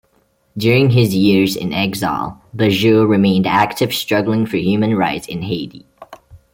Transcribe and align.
During 0.57 0.89
his 0.89 1.13
years 1.13 1.55
in 1.55 1.73
exile, 1.73 2.41
Bajeux 2.55 3.07
remained 3.07 3.45
active 3.45 3.93
struggling 3.93 4.47
for 4.47 4.57
human 4.57 4.95
rights 4.97 5.27
in 5.27 5.43
Haiti. 5.43 5.85